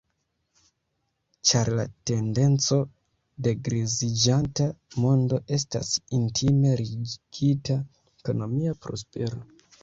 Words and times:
Ĉar 1.49 1.67
la 1.79 1.83
tendenco 2.11 2.77
de 3.47 3.53
griziĝanta 3.67 4.67
mondo 5.05 5.39
estas 5.59 5.93
intime 6.21 6.73
ligita 6.81 7.77
al 7.85 8.17
ekonomia 8.25 8.75
prospero. 8.89 9.45